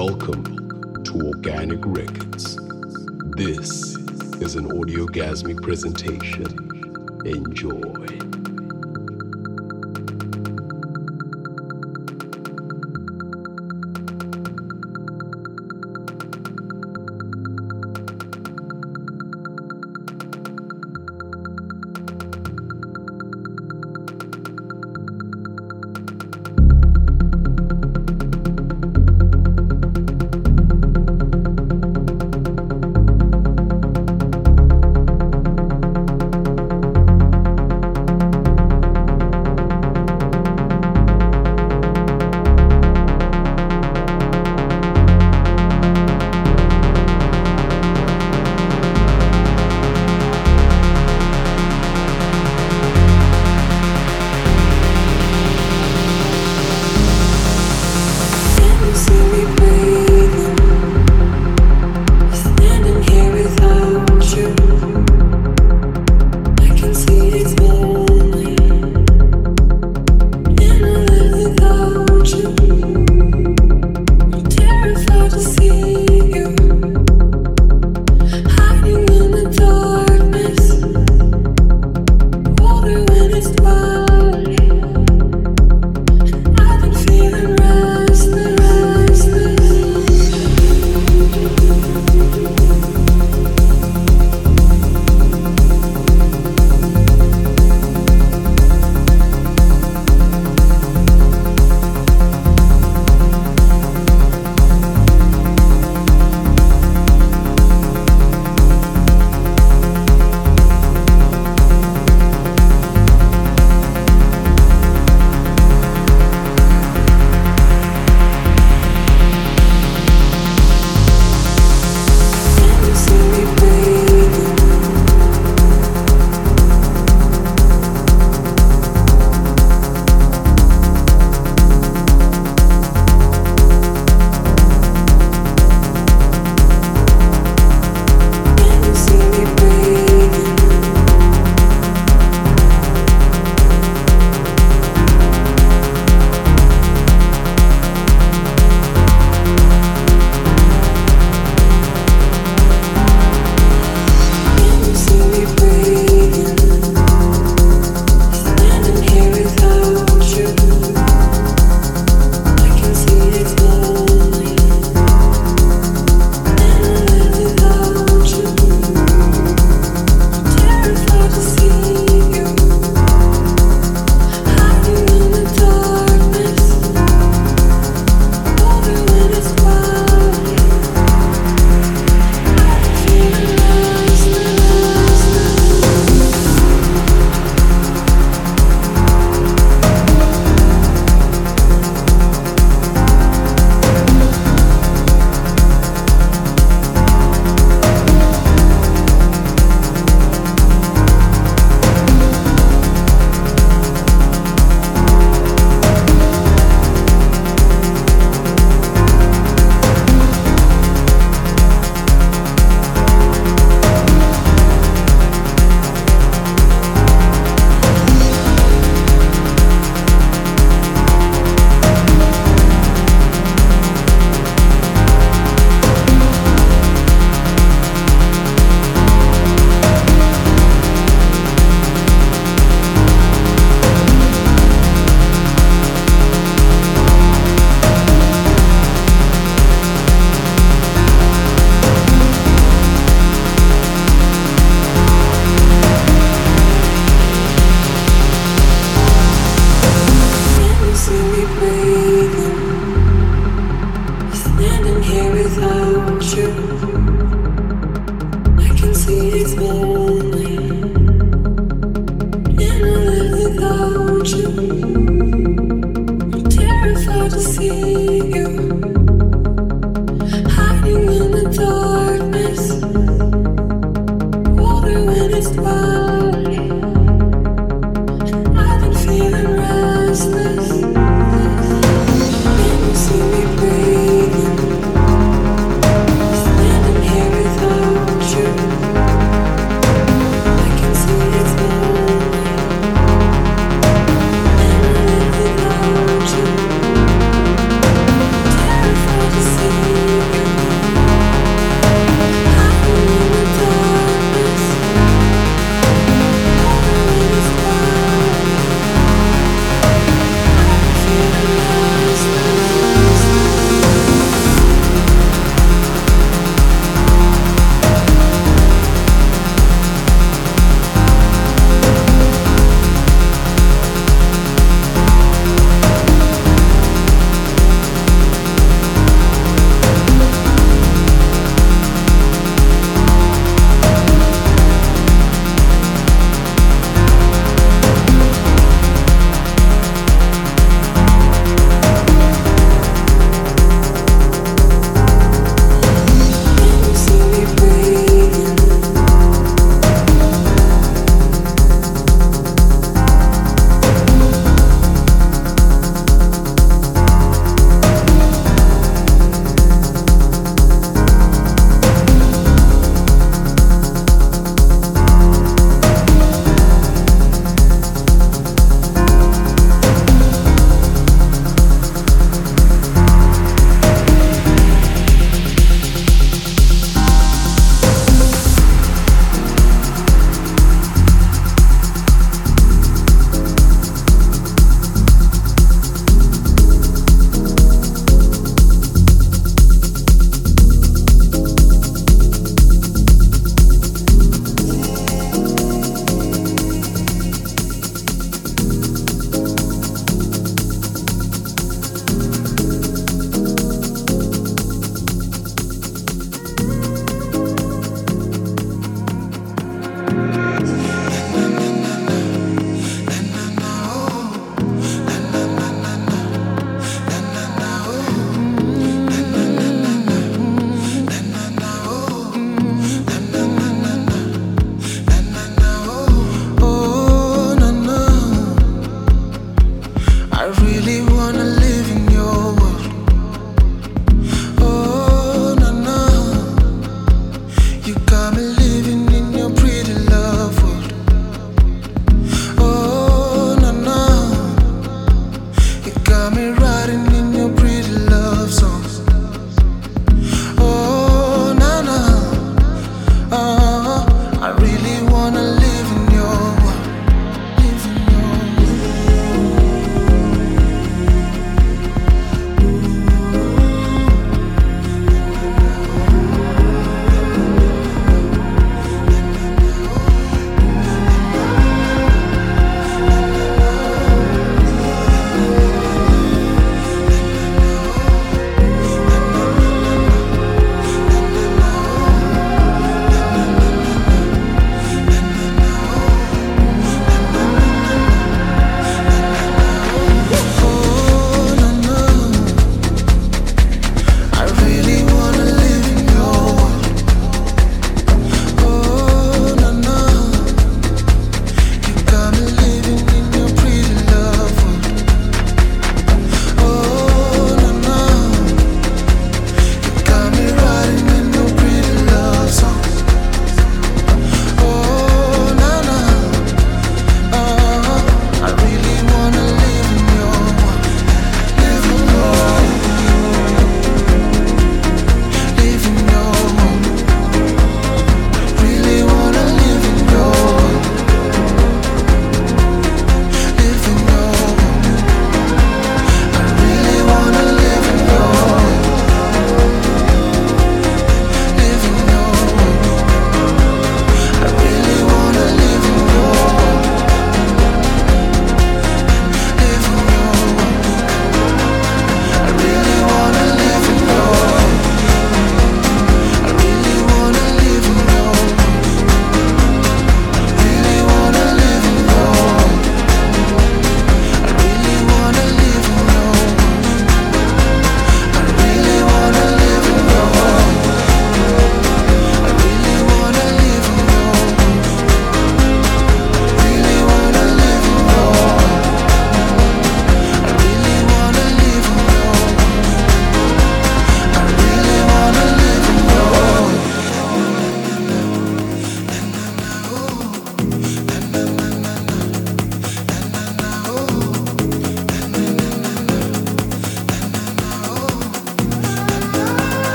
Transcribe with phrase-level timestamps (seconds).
[0.00, 2.54] Welcome to Organic Records.
[3.36, 3.96] This
[4.40, 6.46] is an audiogasmic presentation.
[7.26, 8.27] Enjoy.